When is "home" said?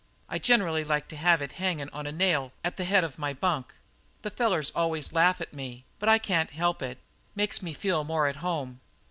8.37-8.81